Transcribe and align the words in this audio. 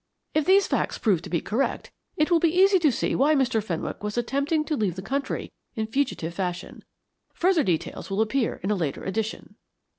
If 0.33 0.45
these 0.45 0.65
facts 0.65 0.97
prove 0.97 1.21
to 1.21 1.29
be 1.29 1.41
correct, 1.41 1.91
it 2.17 2.31
will 2.31 2.39
be 2.39 2.49
easy 2.49 2.79
to 2.79 2.91
see 2.91 3.13
why 3.13 3.35
Mr. 3.35 3.63
Fenwick 3.63 4.01
was 4.03 4.17
attempting 4.17 4.65
to 4.65 4.75
leave 4.75 4.95
the 4.95 5.03
country 5.03 5.51
in 5.75 5.85
fugitive 5.85 6.33
fashion. 6.33 6.83
Further 7.35 7.61
details 7.63 8.09
will 8.09 8.21
appear 8.21 8.55
in 8.63 8.71
a 8.71 8.75
later 8.75 9.03
edition." 9.03 9.57